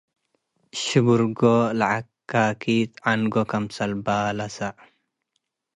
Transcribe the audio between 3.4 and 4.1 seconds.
ክምሰል